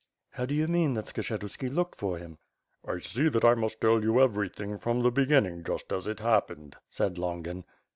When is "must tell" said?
3.53-4.01